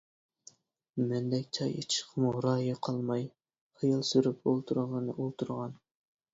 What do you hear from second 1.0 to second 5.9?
مەندەك چاي ئىچىشكىمۇ رايى قالماي خىيال سۈرۈپ ئولتۇرغىنى ئولتۇرغان.